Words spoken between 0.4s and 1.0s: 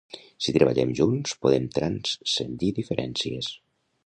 Si treballem